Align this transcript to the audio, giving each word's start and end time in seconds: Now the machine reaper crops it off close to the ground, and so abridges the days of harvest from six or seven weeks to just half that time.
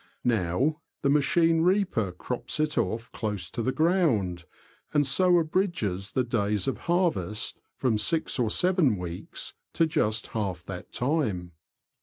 Now 0.23 0.81
the 1.03 1.11
machine 1.11 1.61
reaper 1.61 2.11
crops 2.11 2.59
it 2.59 2.75
off 2.75 3.11
close 3.11 3.51
to 3.51 3.61
the 3.61 3.71
ground, 3.71 4.45
and 4.95 5.05
so 5.05 5.37
abridges 5.39 6.13
the 6.13 6.23
days 6.23 6.67
of 6.67 6.79
harvest 6.89 7.61
from 7.77 7.99
six 7.99 8.39
or 8.39 8.49
seven 8.49 8.97
weeks 8.97 9.53
to 9.73 9.85
just 9.85 10.25
half 10.33 10.65
that 10.65 10.91
time. 10.91 11.51